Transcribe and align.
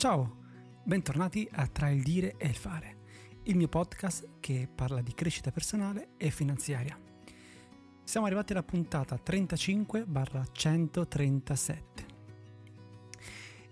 Ciao, 0.00 0.24
bentornati 0.82 1.46
a 1.52 1.66
Tra 1.66 1.90
il 1.90 2.02
dire 2.02 2.36
e 2.38 2.46
il 2.46 2.54
fare, 2.54 2.96
il 3.42 3.54
mio 3.54 3.68
podcast 3.68 4.40
che 4.40 4.66
parla 4.74 5.02
di 5.02 5.12
crescita 5.12 5.52
personale 5.52 6.12
e 6.16 6.30
finanziaria. 6.30 6.98
Siamo 8.02 8.24
arrivati 8.24 8.52
alla 8.52 8.62
puntata 8.62 9.20
35-137 9.22 11.76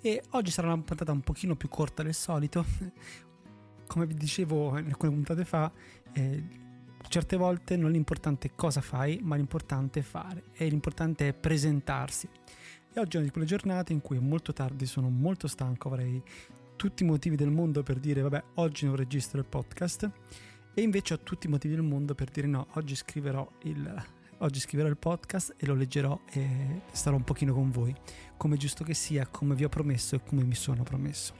e 0.02 0.22
oggi 0.32 0.50
sarà 0.50 0.66
una 0.66 0.82
puntata 0.82 1.12
un 1.12 1.22
pochino 1.22 1.56
più 1.56 1.70
corta 1.70 2.02
del 2.02 2.12
solito. 2.12 2.62
Come 3.88 4.04
vi 4.04 4.12
dicevo 4.12 4.72
alcune 4.72 5.12
puntate 5.12 5.46
fa, 5.46 5.72
eh, 6.12 6.44
certe 7.08 7.38
volte 7.38 7.78
non 7.78 7.90
è 8.48 8.50
cosa 8.54 8.82
fai, 8.82 9.18
ma 9.22 9.36
l'importante 9.36 10.00
è 10.00 10.02
fare 10.02 10.44
e 10.52 10.68
l'importante 10.68 11.28
è 11.28 11.32
presentarsi. 11.32 12.28
E 12.98 13.00
oggi 13.00 13.14
è 13.14 13.18
una 13.18 13.26
di 13.26 13.30
quelle 13.30 13.46
giornate 13.46 13.92
in 13.92 14.00
cui 14.00 14.16
è 14.16 14.20
molto 14.20 14.52
tardi, 14.52 14.84
sono 14.84 15.08
molto 15.08 15.46
stanco, 15.46 15.86
avrei 15.86 16.20
tutti 16.74 17.04
i 17.04 17.06
motivi 17.06 17.36
del 17.36 17.48
mondo 17.48 17.84
per 17.84 18.00
dire 18.00 18.22
vabbè 18.22 18.42
oggi 18.54 18.86
non 18.86 18.96
registro 18.96 19.38
il 19.38 19.46
podcast 19.46 20.10
e 20.74 20.82
invece 20.82 21.14
ho 21.14 21.20
tutti 21.20 21.46
i 21.46 21.48
motivi 21.48 21.76
del 21.76 21.84
mondo 21.84 22.16
per 22.16 22.28
dire 22.28 22.48
no, 22.48 22.66
oggi 22.72 22.96
scriverò 22.96 23.48
il, 23.62 24.04
oggi 24.38 24.58
scriverò 24.58 24.88
il 24.88 24.96
podcast 24.96 25.54
e 25.56 25.66
lo 25.66 25.74
leggerò 25.74 26.18
e 26.28 26.80
starò 26.90 27.14
un 27.14 27.22
pochino 27.22 27.54
con 27.54 27.70
voi, 27.70 27.94
come 28.36 28.56
giusto 28.56 28.82
che 28.82 28.94
sia, 28.94 29.28
come 29.28 29.54
vi 29.54 29.62
ho 29.62 29.68
promesso 29.68 30.16
e 30.16 30.24
come 30.24 30.42
mi 30.42 30.56
sono 30.56 30.82
promesso. 30.82 31.34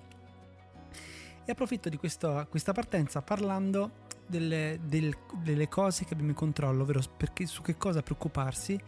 E 1.45 1.51
approfitto 1.51 1.89
di 1.89 1.97
questa, 1.97 2.47
questa 2.47 2.71
partenza 2.71 3.21
parlando 3.21 4.07
delle, 4.29 4.79
del, 4.85 5.17
delle, 5.43 5.69
cose 5.69 6.05
che 6.05 6.13
abbiamo 6.13 6.31
in 6.31 6.37
controllo, 6.37 6.83
ovvero 6.83 7.01
perché, 7.17 7.47
su 7.47 7.63
che 7.63 7.77
cosa 7.77 8.03
preoccuparsi 8.03 8.81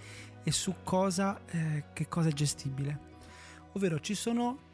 e 0.42 0.52
su 0.52 0.76
cosa, 0.84 1.40
eh, 1.46 1.84
che 1.92 2.08
cosa 2.08 2.28
è 2.28 2.32
gestibile. 2.32 3.08
Ovvero 3.72 3.98
ci 4.00 4.14
sono 4.14 4.68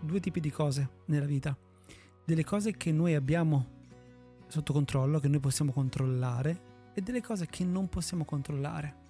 due 0.00 0.20
tipi 0.20 0.40
di 0.40 0.50
cose 0.50 0.88
nella 1.06 1.26
vita. 1.26 1.56
Delle 2.24 2.44
cose 2.44 2.76
che 2.76 2.92
noi 2.92 3.14
abbiamo 3.14 3.74
sotto 4.48 4.72
controllo, 4.72 5.20
che 5.20 5.28
noi 5.28 5.40
possiamo 5.40 5.72
controllare, 5.72 6.74
e 6.94 7.02
delle 7.02 7.20
cose 7.20 7.46
che 7.46 7.64
non 7.64 7.88
possiamo 7.88 8.24
controllare. 8.24 9.04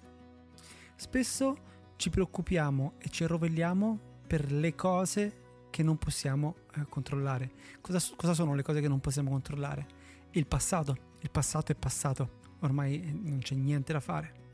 Spesso 0.95 1.57
ci 1.95 2.09
preoccupiamo 2.09 2.93
e 2.97 3.09
ci 3.09 3.23
arrovelliamo 3.23 3.99
per 4.27 4.51
le 4.51 4.75
cose 4.75 5.45
che 5.69 5.83
non 5.83 5.97
possiamo 5.97 6.55
eh, 6.75 6.85
controllare. 6.89 7.51
Cosa, 7.81 7.99
cosa 8.15 8.33
sono 8.33 8.55
le 8.55 8.63
cose 8.63 8.81
che 8.81 8.87
non 8.87 8.99
possiamo 8.99 9.29
controllare? 9.29 9.96
Il 10.31 10.47
passato. 10.47 11.05
Il 11.19 11.31
passato 11.31 11.71
è 11.71 11.75
passato, 11.75 12.39
ormai 12.59 13.19
non 13.23 13.39
c'è 13.39 13.55
niente 13.55 13.93
da 13.93 13.99
fare. 13.99 14.45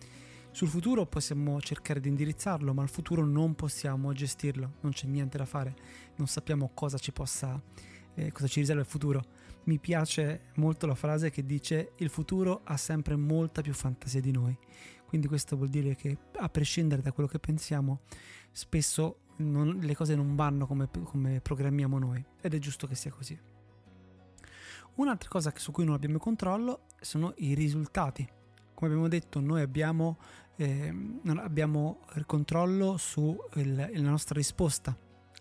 Sul 0.51 0.67
futuro 0.67 1.05
possiamo 1.07 1.59
cercare 1.61 1.99
di 1.99 2.09
indirizzarlo, 2.09 2.73
ma 2.73 2.83
il 2.83 2.89
futuro 2.89 3.25
non 3.25 3.55
possiamo 3.55 4.13
gestirlo, 4.13 4.73
non 4.81 4.91
c'è 4.91 5.07
niente 5.07 5.37
da 5.37 5.45
fare, 5.45 5.75
non 6.17 6.27
sappiamo 6.27 6.69
cosa 6.73 6.97
ci 6.99 7.11
possa, 7.11 7.59
eh, 8.13 8.31
cosa 8.31 8.47
ci 8.47 8.59
riserva 8.59 8.81
il 8.81 8.87
futuro. 8.87 9.23
Mi 9.63 9.79
piace 9.79 10.51
molto 10.55 10.85
la 10.85 10.93
frase 10.93 11.31
che 11.31 11.43
dice 11.43 11.93
il 11.97 12.09
futuro 12.09 12.61
ha 12.65 12.77
sempre 12.77 13.15
molta 13.15 13.61
più 13.61 13.73
fantasia 13.73 14.21
di 14.21 14.31
noi. 14.31 14.55
Quindi 15.07 15.27
questo 15.27 15.55
vuol 15.55 15.69
dire 15.69 15.95
che 15.95 16.17
a 16.37 16.49
prescindere 16.49 17.01
da 17.01 17.11
quello 17.11 17.29
che 17.29 17.39
pensiamo, 17.39 18.01
spesso 18.51 19.21
non, 19.37 19.79
le 19.81 19.95
cose 19.95 20.15
non 20.15 20.35
vanno 20.35 20.67
come, 20.67 20.87
come 21.03 21.41
programmiamo 21.41 21.97
noi 21.97 22.23
ed 22.41 22.53
è 22.53 22.59
giusto 22.59 22.85
che 22.85 22.95
sia 22.95 23.11
così. 23.11 23.52
Un'altra 24.95 25.27
cosa 25.27 25.51
su 25.55 25.71
cui 25.71 25.85
non 25.85 25.95
abbiamo 25.95 26.19
controllo 26.19 26.81
sono 27.01 27.33
i 27.37 27.55
risultati. 27.55 28.27
Come 28.75 28.91
abbiamo 28.91 29.07
detto, 29.07 29.39
noi 29.39 29.61
abbiamo, 29.61 30.19
eh, 30.55 30.93
abbiamo 31.37 32.01
il 32.13 32.27
controllo 32.27 32.97
sulla 32.97 33.89
nostra 33.93 34.35
risposta 34.35 34.95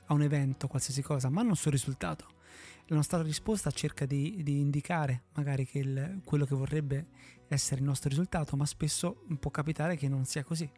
a 0.07 0.15
un 0.15 0.23
evento, 0.23 0.69
qualsiasi 0.69 1.03
cosa, 1.03 1.29
ma 1.29 1.43
non 1.43 1.55
sul 1.55 1.73
risultato. 1.73 2.41
La 2.87 2.97
nostra 2.97 3.21
risposta 3.21 3.71
cerca 3.71 4.07
di, 4.07 4.41
di 4.43 4.59
indicare 4.59 5.25
magari 5.35 5.67
che 5.67 5.79
il, 5.81 6.21
quello 6.25 6.47
che 6.47 6.55
vorrebbe 6.55 7.07
essere 7.49 7.81
il 7.81 7.87
nostro 7.87 8.09
risultato, 8.09 8.57
ma 8.57 8.65
spesso 8.65 9.25
può 9.39 9.51
capitare 9.51 9.97
che 9.97 10.09
non 10.09 10.25
sia 10.25 10.45
così. 10.45 10.71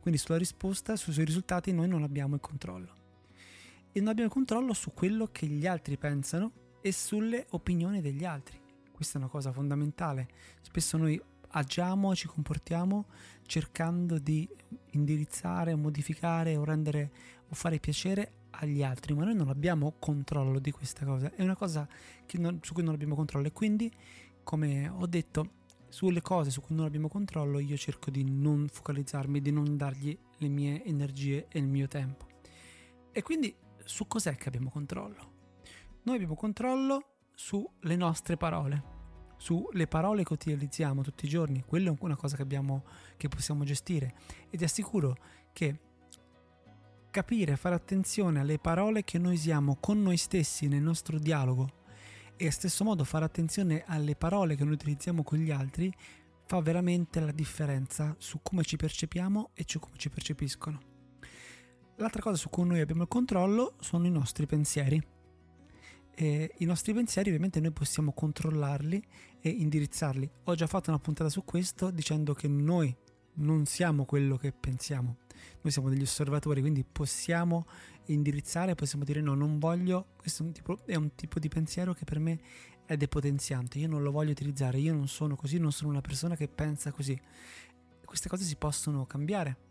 Quindi 0.00 0.20
sulla 0.20 0.36
risposta, 0.36 0.96
sui 0.96 1.14
suoi 1.14 1.24
risultati 1.24 1.72
noi 1.72 1.88
non 1.88 2.02
abbiamo 2.02 2.34
il 2.34 2.42
controllo. 2.42 2.96
E 3.90 4.00
non 4.00 4.08
abbiamo 4.10 4.28
controllo 4.28 4.74
su 4.74 4.92
quello 4.92 5.28
che 5.32 5.46
gli 5.46 5.66
altri 5.66 5.96
pensano 5.96 6.66
e 6.80 6.92
sulle 6.92 7.46
opinioni 7.50 8.00
degli 8.00 8.24
altri. 8.24 8.58
Questa 8.92 9.18
è 9.18 9.20
una 9.20 9.30
cosa 9.30 9.52
fondamentale. 9.52 10.28
Spesso 10.60 10.96
noi 10.96 11.20
agiamo, 11.50 12.14
ci 12.14 12.26
comportiamo 12.26 13.06
cercando 13.46 14.18
di 14.18 14.48
indirizzare, 14.92 15.74
modificare 15.74 16.56
o 16.56 16.64
rendere 16.64 17.10
o 17.48 17.54
fare 17.54 17.78
piacere 17.78 18.32
agli 18.50 18.82
altri, 18.82 19.14
ma 19.14 19.24
noi 19.24 19.34
non 19.34 19.48
abbiamo 19.48 19.94
controllo 19.98 20.58
di 20.58 20.70
questa 20.70 21.04
cosa. 21.04 21.32
È 21.34 21.42
una 21.42 21.56
cosa 21.56 21.88
non, 22.32 22.58
su 22.62 22.74
cui 22.74 22.82
non 22.82 22.94
abbiamo 22.94 23.14
controllo 23.14 23.46
e 23.46 23.52
quindi, 23.52 23.90
come 24.42 24.88
ho 24.88 25.06
detto, 25.06 25.56
sulle 25.88 26.20
cose 26.20 26.50
su 26.50 26.60
cui 26.60 26.76
non 26.76 26.84
abbiamo 26.84 27.08
controllo 27.08 27.58
io 27.58 27.76
cerco 27.76 28.10
di 28.10 28.22
non 28.22 28.68
focalizzarmi, 28.70 29.40
di 29.40 29.50
non 29.50 29.76
dargli 29.76 30.16
le 30.38 30.48
mie 30.48 30.84
energie 30.84 31.46
e 31.48 31.58
il 31.58 31.66
mio 31.66 31.88
tempo. 31.88 32.26
E 33.10 33.22
quindi 33.22 33.54
su 33.84 34.06
cos'è 34.06 34.36
che 34.36 34.48
abbiamo 34.48 34.70
controllo? 34.70 35.36
Noi 36.08 36.16
abbiamo 36.16 36.36
controllo 36.36 37.16
sulle 37.34 37.94
nostre 37.94 38.38
parole, 38.38 38.82
sulle 39.36 39.86
parole 39.86 40.24
che 40.24 40.32
utilizziamo 40.32 41.02
tutti 41.02 41.26
i 41.26 41.28
giorni, 41.28 41.62
quella 41.66 41.90
è 41.90 41.96
una 42.00 42.16
cosa 42.16 42.34
che, 42.34 42.40
abbiamo, 42.40 42.84
che 43.18 43.28
possiamo 43.28 43.62
gestire. 43.62 44.14
E 44.48 44.56
ti 44.56 44.64
assicuro 44.64 45.18
che 45.52 45.78
capire, 47.10 47.56
fare 47.56 47.74
attenzione 47.74 48.40
alle 48.40 48.58
parole 48.58 49.04
che 49.04 49.18
noi 49.18 49.34
usiamo 49.34 49.76
con 49.78 50.00
noi 50.00 50.16
stessi 50.16 50.66
nel 50.66 50.80
nostro 50.80 51.18
dialogo 51.18 51.72
e 52.36 52.44
allo 52.44 52.52
stesso 52.52 52.84
modo 52.84 53.04
fare 53.04 53.26
attenzione 53.26 53.84
alle 53.86 54.16
parole 54.16 54.56
che 54.56 54.64
noi 54.64 54.72
utilizziamo 54.72 55.22
con 55.22 55.36
gli 55.36 55.50
altri 55.50 55.92
fa 56.46 56.58
veramente 56.62 57.20
la 57.20 57.32
differenza 57.32 58.16
su 58.16 58.40
come 58.42 58.62
ci 58.62 58.76
percepiamo 58.76 59.50
e 59.52 59.64
su 59.66 59.78
come 59.78 59.98
ci 59.98 60.08
percepiscono. 60.08 60.80
L'altra 61.96 62.22
cosa 62.22 62.38
su 62.38 62.48
cui 62.48 62.64
noi 62.64 62.80
abbiamo 62.80 63.02
il 63.02 63.08
controllo 63.08 63.74
sono 63.78 64.06
i 64.06 64.10
nostri 64.10 64.46
pensieri 64.46 65.16
eh, 66.20 66.52
i 66.58 66.64
nostri 66.64 66.92
pensieri 66.92 67.28
ovviamente 67.28 67.60
noi 67.60 67.70
possiamo 67.70 68.12
controllarli 68.12 69.00
e 69.40 69.50
indirizzarli. 69.50 70.28
Ho 70.44 70.54
già 70.56 70.66
fatto 70.66 70.90
una 70.90 70.98
puntata 70.98 71.30
su 71.30 71.44
questo 71.44 71.92
dicendo 71.92 72.34
che 72.34 72.48
noi 72.48 72.94
non 73.34 73.66
siamo 73.66 74.04
quello 74.04 74.36
che 74.36 74.50
pensiamo, 74.50 75.18
noi 75.60 75.72
siamo 75.72 75.88
degli 75.88 76.02
osservatori, 76.02 76.60
quindi 76.60 76.84
possiamo 76.84 77.68
indirizzare, 78.06 78.74
possiamo 78.74 79.04
dire 79.04 79.20
no, 79.20 79.34
non 79.34 79.60
voglio, 79.60 80.14
questo 80.16 80.42
è 80.42 80.46
un, 80.46 80.52
tipo, 80.52 80.84
è 80.86 80.96
un 80.96 81.14
tipo 81.14 81.38
di 81.38 81.46
pensiero 81.46 81.94
che 81.94 82.04
per 82.04 82.18
me 82.18 82.40
è 82.84 82.96
depotenziante, 82.96 83.78
io 83.78 83.86
non 83.86 84.02
lo 84.02 84.10
voglio 84.10 84.32
utilizzare, 84.32 84.78
io 84.78 84.94
non 84.94 85.06
sono 85.06 85.36
così, 85.36 85.58
non 85.58 85.70
sono 85.70 85.90
una 85.90 86.00
persona 86.00 86.34
che 86.34 86.48
pensa 86.48 86.90
così. 86.90 87.16
Queste 88.04 88.28
cose 88.28 88.42
si 88.42 88.56
possono 88.56 89.06
cambiare 89.06 89.67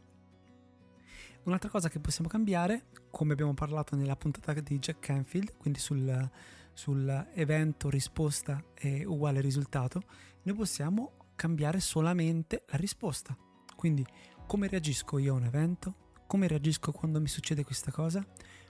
Un'altra 1.47 1.69
cosa 1.69 1.87
che 1.87 2.01
possiamo 2.01 2.27
cambiare, 2.27 2.87
come 3.09 3.31
abbiamo 3.31 3.53
parlato 3.53 3.95
nella 3.95 4.17
puntata 4.17 4.51
di 4.59 4.79
Jack 4.79 4.99
Canfield, 4.99 5.55
quindi 5.55 5.79
sul, 5.79 6.29
sul 6.73 7.29
evento 7.35 7.89
risposta 7.89 8.61
è 8.73 9.05
uguale 9.05 9.39
risultato, 9.39 10.01
noi 10.43 10.55
possiamo 10.55 11.13
cambiare 11.37 11.79
solamente 11.79 12.65
la 12.67 12.75
risposta. 12.75 13.33
Quindi 13.77 14.05
come 14.45 14.67
reagisco 14.67 15.19
io 15.19 15.35
a 15.35 15.37
un 15.37 15.45
evento? 15.45 16.11
Come 16.27 16.49
reagisco 16.49 16.91
quando 16.91 17.21
mi 17.21 17.29
succede 17.29 17.63
questa 17.63 17.91
cosa? 17.91 18.21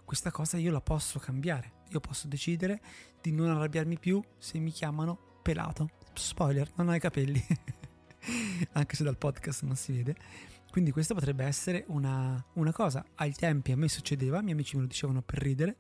Questa 0.05 0.29
cosa 0.29 0.57
io 0.57 0.71
la 0.71 0.81
posso 0.81 1.17
cambiare. 1.17 1.85
Io 1.89 1.99
posso 1.99 2.27
decidere 2.27 2.79
di 3.19 3.31
non 3.31 3.49
arrabbiarmi 3.49 3.97
più 3.97 4.23
se 4.37 4.59
mi 4.59 4.69
chiamano 4.69 5.39
pelato. 5.41 5.89
Spoiler, 6.13 6.71
non 6.75 6.89
ho 6.89 6.93
i 6.93 6.99
capelli. 6.99 7.43
Anche 8.73 8.95
se 8.95 9.03
dal 9.03 9.17
podcast 9.17 9.63
non 9.63 9.75
si 9.75 9.93
vede 9.93 10.15
quindi 10.77 10.93
questa 10.93 11.15
potrebbe 11.15 11.43
essere 11.43 11.85
una, 11.87 12.45
una, 12.53 12.71
cosa. 12.71 13.03
Ai 13.15 13.33
tempi 13.33 13.71
a 13.71 13.75
me 13.75 13.89
succedeva, 13.89 14.37
i 14.37 14.41
miei 14.41 14.53
amici 14.53 14.75
me 14.75 14.83
lo 14.83 14.87
dicevano 14.87 15.23
per 15.23 15.39
ridere, 15.39 15.77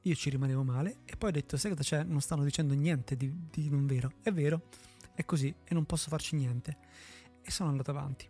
io 0.00 0.14
ci 0.14 0.30
rimanevo 0.30 0.64
male 0.64 1.00
e 1.04 1.18
poi 1.18 1.28
ho 1.28 1.32
detto, 1.32 1.58
sai 1.58 1.72
cosa 1.72 1.82
c'è? 1.82 2.02
Non 2.02 2.22
stanno 2.22 2.44
dicendo 2.44 2.72
niente 2.72 3.14
di, 3.14 3.30
di 3.50 3.68
non 3.68 3.84
vero. 3.84 4.10
È 4.22 4.32
vero, 4.32 4.62
è 5.12 5.22
così 5.26 5.54
e 5.62 5.74
non 5.74 5.84
posso 5.84 6.08
farci 6.08 6.34
niente. 6.34 6.78
E 7.42 7.50
sono 7.50 7.68
andato 7.68 7.90
avanti. 7.90 8.26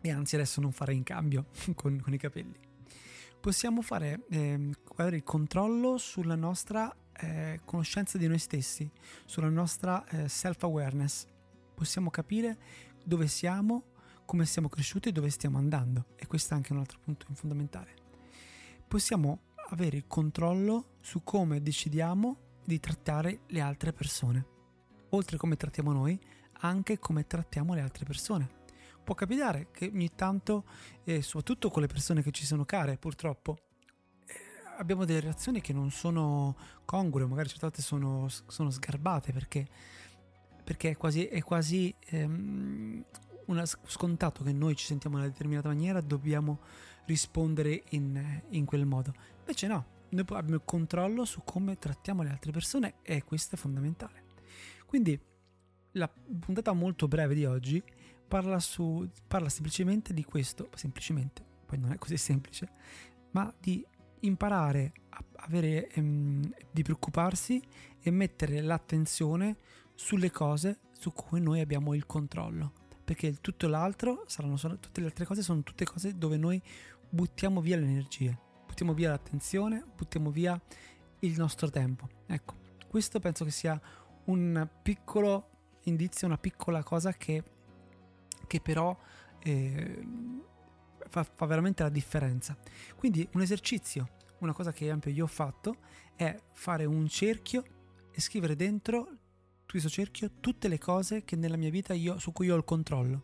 E 0.00 0.10
anzi 0.10 0.34
adesso 0.34 0.60
non 0.60 0.72
farei 0.72 0.96
in 0.96 1.04
cambio 1.04 1.46
con, 1.76 2.00
con 2.00 2.12
i 2.12 2.18
capelli. 2.18 2.58
Possiamo 3.40 3.80
fare 3.80 4.24
eh, 4.28 4.70
il 4.98 5.22
controllo 5.22 5.98
sulla 5.98 6.34
nostra 6.34 6.92
eh, 7.12 7.60
conoscenza 7.64 8.18
di 8.18 8.26
noi 8.26 8.38
stessi, 8.40 8.90
sulla 9.24 9.50
nostra 9.50 10.04
eh, 10.08 10.28
self-awareness. 10.28 11.26
Possiamo 11.76 12.10
capire 12.10 12.58
dove 13.04 13.28
siamo, 13.28 13.91
come 14.24 14.46
siamo 14.46 14.68
cresciuti 14.68 15.08
e 15.08 15.12
dove 15.12 15.30
stiamo 15.30 15.58
andando. 15.58 16.06
E 16.16 16.26
questo 16.26 16.54
è 16.54 16.56
anche 16.56 16.72
un 16.72 16.78
altro 16.78 16.98
punto 16.98 17.26
fondamentale. 17.32 17.94
Possiamo 18.86 19.40
avere 19.70 19.96
il 19.96 20.06
controllo 20.06 20.96
su 21.00 21.22
come 21.22 21.62
decidiamo 21.62 22.50
di 22.64 22.78
trattare 22.78 23.40
le 23.48 23.60
altre 23.60 23.92
persone. 23.92 24.46
Oltre 25.10 25.36
come 25.36 25.56
trattiamo 25.56 25.92
noi, 25.92 26.18
anche 26.60 26.98
come 26.98 27.26
trattiamo 27.26 27.74
le 27.74 27.80
altre 27.80 28.04
persone. 28.04 28.60
Può 29.02 29.14
capitare 29.14 29.68
che 29.72 29.90
ogni 29.92 30.10
tanto, 30.14 30.64
e 31.04 31.22
soprattutto 31.22 31.70
con 31.70 31.82
le 31.82 31.88
persone 31.88 32.22
che 32.22 32.30
ci 32.30 32.46
sono 32.46 32.64
care, 32.64 32.96
purtroppo, 32.98 33.58
eh, 34.26 34.34
abbiamo 34.78 35.04
delle 35.04 35.20
reazioni 35.20 35.60
che 35.60 35.72
non 35.72 35.90
sono 35.90 36.56
congrue, 36.84 37.26
magari 37.26 37.48
certe 37.48 37.66
volte 37.66 37.82
sono, 37.82 38.28
sono 38.28 38.70
sgarbate 38.70 39.32
perché, 39.32 39.68
perché 40.62 40.90
è 40.90 40.96
quasi, 40.96 41.24
è 41.26 41.42
quasi 41.42 41.92
ehm, 41.98 43.04
una, 43.46 43.64
scontato 43.66 44.42
che 44.42 44.52
noi 44.52 44.76
ci 44.76 44.86
sentiamo 44.86 45.16
in 45.16 45.22
una 45.22 45.30
determinata 45.30 45.68
maniera, 45.68 46.00
dobbiamo 46.00 46.60
rispondere 47.06 47.84
in, 47.90 48.42
in 48.50 48.64
quel 48.64 48.86
modo. 48.86 49.12
Invece 49.40 49.66
no, 49.66 49.86
noi 50.10 50.24
abbiamo 50.28 50.54
il 50.54 50.62
controllo 50.64 51.24
su 51.24 51.42
come 51.44 51.78
trattiamo 51.78 52.22
le 52.22 52.30
altre 52.30 52.52
persone 52.52 52.94
e 53.02 53.24
questo 53.24 53.54
è 53.54 53.58
fondamentale. 53.58 54.24
Quindi 54.86 55.18
la 55.92 56.08
puntata 56.08 56.72
molto 56.72 57.08
breve 57.08 57.34
di 57.34 57.44
oggi 57.44 57.82
parla, 58.26 58.58
su, 58.60 59.08
parla 59.26 59.48
semplicemente 59.48 60.14
di 60.14 60.24
questo, 60.24 60.70
semplicemente, 60.74 61.44
poi 61.66 61.78
non 61.78 61.92
è 61.92 61.98
così 61.98 62.16
semplice, 62.16 62.68
ma 63.32 63.52
di 63.58 63.84
imparare 64.20 64.92
a 65.10 65.24
avere, 65.36 65.88
ehm, 65.88 66.54
di 66.70 66.82
preoccuparsi 66.82 67.60
e 68.00 68.10
mettere 68.10 68.60
l'attenzione 68.60 69.56
sulle 69.94 70.30
cose 70.30 70.80
su 70.92 71.12
cui 71.12 71.40
noi 71.40 71.60
abbiamo 71.60 71.94
il 71.94 72.06
controllo. 72.06 72.81
Perché 73.12 73.42
tutto 73.42 73.68
l'altro 73.68 74.24
saranno 74.26 74.56
solo, 74.56 74.78
tutte 74.78 75.00
le 75.02 75.08
altre 75.08 75.26
cose 75.26 75.42
sono 75.42 75.62
tutte 75.62 75.84
cose 75.84 76.16
dove 76.16 76.38
noi 76.38 76.62
buttiamo 77.10 77.60
via 77.60 77.76
le 77.76 77.84
energie, 77.84 78.38
buttiamo 78.66 78.94
via 78.94 79.10
l'attenzione, 79.10 79.84
buttiamo 79.94 80.30
via 80.30 80.58
il 81.18 81.34
nostro 81.36 81.68
tempo. 81.68 82.08
Ecco, 82.24 82.54
questo 82.88 83.20
penso 83.20 83.44
che 83.44 83.50
sia 83.50 83.78
un 84.24 84.66
piccolo 84.82 85.74
indizio, 85.82 86.26
una 86.26 86.38
piccola 86.38 86.82
cosa 86.82 87.12
che, 87.12 87.42
che 88.46 88.60
però 88.62 88.98
eh, 89.40 90.06
fa, 91.06 91.22
fa, 91.22 91.44
veramente 91.44 91.82
la 91.82 91.90
differenza. 91.90 92.56
Quindi 92.96 93.28
un 93.34 93.42
esercizio, 93.42 94.08
una 94.38 94.54
cosa 94.54 94.72
che 94.72 94.86
esempio 94.86 95.10
io 95.10 95.24
ho 95.24 95.28
fatto, 95.28 95.76
è 96.16 96.34
fare 96.54 96.86
un 96.86 97.06
cerchio 97.08 97.62
e 98.10 98.22
scrivere 98.22 98.56
dentro 98.56 99.18
questo 99.72 99.88
cerchio 99.88 100.30
tutte 100.38 100.68
le 100.68 100.76
cose 100.76 101.24
che 101.24 101.34
nella 101.34 101.56
mia 101.56 101.70
vita 101.70 101.94
io, 101.94 102.18
su 102.18 102.30
cui 102.32 102.50
ho 102.50 102.56
il 102.56 102.64
controllo. 102.64 103.22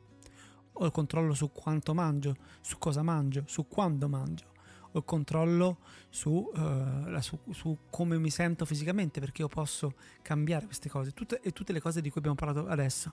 Ho 0.73 0.87
il 0.87 0.93
controllo 0.93 1.35
su 1.35 1.53
quanto 1.53 1.93
mangio, 1.93 2.37
su 2.63 2.79
cosa 2.79 3.03
mangio, 3.03 3.45
su 3.47 3.69
quando 3.69 4.09
mangio. 4.09 4.47
Ho 4.93 4.99
il 4.99 5.05
controllo 5.05 5.81
su, 6.09 6.31
uh, 6.31 7.21
su, 7.21 7.39
su, 7.51 7.79
come 7.91 8.17
mi 8.19 8.31
sento 8.31 8.65
fisicamente 8.65 9.21
perché 9.21 9.43
io 9.43 9.49
posso 9.49 9.93
cambiare 10.23 10.65
queste 10.65 10.89
cose. 10.89 11.13
Tutte, 11.13 11.41
e 11.43 11.53
tutte 11.53 11.75
le 11.75 11.83
cose 11.83 12.01
di 12.01 12.09
cui 12.09 12.21
abbiamo 12.21 12.37
parlato 12.37 12.67
adesso. 12.67 13.13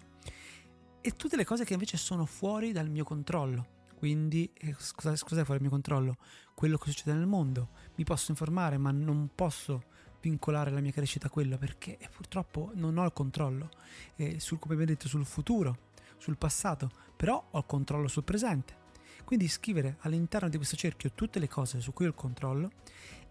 E 1.01 1.11
tutte 1.11 1.35
le 1.35 1.43
cose 1.43 1.65
che 1.65 1.73
invece 1.73 1.97
sono 1.97 2.25
fuori 2.25 2.71
dal 2.71 2.89
mio 2.89 3.03
controllo. 3.03 3.67
Quindi 3.97 4.49
eh, 4.53 4.77
cosa, 4.95 5.11
è 5.11 5.15
fuori 5.17 5.43
dal 5.43 5.59
mio 5.59 5.71
controllo. 5.71 6.15
Quello 6.53 6.77
che 6.77 6.89
succede 6.89 7.17
nel 7.17 7.27
mondo. 7.27 7.71
Mi 7.95 8.05
posso 8.05 8.31
informare 8.31 8.77
ma 8.77 8.91
non 8.91 9.31
posso 9.35 9.83
vincolare 10.29 10.71
la 10.71 10.79
mia 10.79 10.91
crescita 10.91 11.27
a 11.27 11.29
quello 11.29 11.57
perché 11.57 11.97
eh, 11.97 12.09
purtroppo 12.09 12.71
non 12.73 12.97
ho 12.97 13.05
il 13.05 13.13
controllo 13.13 13.69
eh, 14.15 14.39
sul, 14.39 14.59
come 14.59 14.73
abbiamo 14.73 14.91
detto 14.91 15.07
sul 15.07 15.25
futuro 15.25 15.77
sul 16.17 16.37
passato 16.37 16.89
però 17.15 17.43
ho 17.51 17.57
il 17.57 17.65
controllo 17.65 18.07
sul 18.07 18.23
presente 18.23 18.83
quindi 19.25 19.47
scrivere 19.47 19.97
all'interno 20.01 20.49
di 20.49 20.57
questo 20.57 20.75
cerchio 20.75 21.11
tutte 21.13 21.39
le 21.39 21.47
cose 21.47 21.81
su 21.81 21.93
cui 21.93 22.05
ho 22.05 22.09
il 22.09 22.15
controllo 22.15 22.71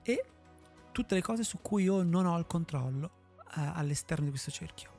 e 0.02 0.24
tutte 0.92 1.14
le 1.14 1.22
cose 1.22 1.42
su 1.44 1.58
cui 1.62 1.84
io 1.84 2.02
non 2.02 2.26
ho 2.26 2.38
il 2.38 2.46
controllo 2.46 3.10
eh, 3.56 3.60
all'esterno 3.74 4.24
di 4.24 4.30
questo 4.30 4.50
cerchio. 4.50 4.90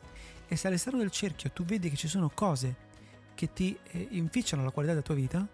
E 0.47 0.55
se 0.55 0.67
all'esterno 0.67 0.99
del 0.99 1.11
cerchio 1.11 1.51
tu 1.51 1.63
vedi 1.63 1.89
che 1.89 1.95
ci 1.95 2.07
sono 2.07 2.29
cose 2.29 2.83
che 3.33 3.51
ti 3.51 3.77
eh, 3.91 4.07
inficiano 4.11 4.63
la 4.63 4.71
qualità 4.71 4.93
della 4.93 5.05
tua 5.05 5.15
vita, 5.15 5.47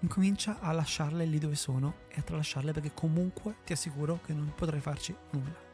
incomincia 0.00 0.60
a 0.60 0.72
lasciarle 0.72 1.24
lì 1.24 1.38
dove 1.38 1.56
sono 1.56 1.94
e 2.08 2.20
a 2.20 2.22
tralasciarle 2.22 2.72
perché 2.72 2.92
comunque 2.94 3.56
ti 3.64 3.72
assicuro 3.72 4.20
che 4.24 4.32
non 4.32 4.52
potrai 4.54 4.80
farci 4.80 5.14
nulla. 5.30 5.64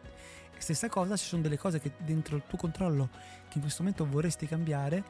Stessa 0.62 0.88
cosa, 0.88 1.16
ci 1.16 1.26
sono 1.26 1.42
delle 1.42 1.58
cose 1.58 1.80
che 1.80 1.90
dentro 2.04 2.36
il 2.36 2.44
tuo 2.46 2.56
controllo 2.56 3.10
che 3.48 3.54
in 3.54 3.62
questo 3.62 3.82
momento 3.82 4.06
vorresti 4.06 4.46
cambiare, 4.46 5.04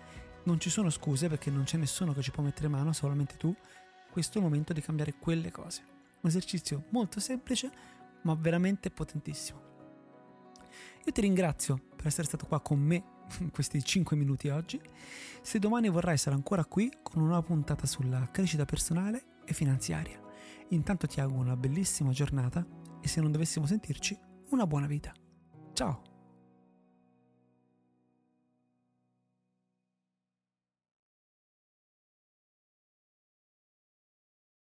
non 0.44 0.58
ci 0.58 0.70
sono 0.70 0.88
scuse 0.88 1.28
perché 1.28 1.50
non 1.50 1.64
c'è 1.64 1.76
nessuno 1.76 2.14
che 2.14 2.22
ci 2.22 2.30
può 2.30 2.42
mettere 2.42 2.68
mano, 2.68 2.94
solamente 2.94 3.36
tu, 3.36 3.54
questo 4.10 4.38
è 4.38 4.40
il 4.40 4.46
momento 4.46 4.72
di 4.72 4.80
cambiare 4.80 5.12
quelle 5.12 5.50
cose. 5.50 5.82
Un 6.22 6.30
esercizio 6.30 6.84
molto 6.88 7.20
semplice, 7.20 7.70
ma 8.22 8.34
veramente 8.34 8.90
potentissimo. 8.90 9.60
Io 11.04 11.12
ti 11.12 11.20
ringrazio 11.20 11.78
per 11.96 12.06
essere 12.06 12.26
stato 12.26 12.46
qua 12.46 12.58
con 12.60 12.78
me 12.78 13.04
in 13.40 13.50
questi 13.50 13.84
5 13.84 14.16
minuti 14.16 14.48
oggi. 14.48 14.80
Se 15.42 15.58
domani 15.58 15.90
vorrai 15.90 16.14
essere 16.14 16.34
ancora 16.34 16.64
qui 16.64 16.90
con 17.02 17.20
una 17.20 17.32
nuova 17.32 17.46
puntata 17.46 17.84
sulla 17.86 18.26
crescita 18.32 18.64
personale 18.64 19.40
e 19.44 19.52
finanziaria. 19.52 20.18
Intanto 20.68 21.06
ti 21.06 21.20
auguro 21.20 21.42
una 21.42 21.56
bellissima 21.56 22.10
giornata 22.10 22.66
e 23.02 23.06
se 23.06 23.20
non 23.20 23.30
dovessimo 23.32 23.66
sentirci, 23.66 24.18
una 24.48 24.66
buona 24.66 24.86
vita. 24.86 25.12
Ciao! 25.74 26.11